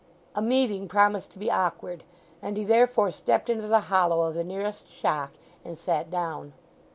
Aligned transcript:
A 0.33 0.41
meeting 0.41 0.87
promised 0.87 1.29
to 1.29 1.37
be 1.37 1.51
awkward, 1.51 2.03
and 2.41 2.57
he 2.57 2.63
therefore 2.65 3.11
stepped 3.11 3.51
into 3.51 3.67
the 3.67 3.81
hollow 3.81 4.23
of 4.23 4.33
the 4.33 4.43
nearest 4.43 4.89
shock, 4.91 5.33
and 5.63 5.77
sat 5.77 6.09
down. 6.09 6.53